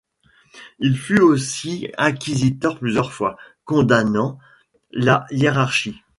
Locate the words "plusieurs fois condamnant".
2.79-4.39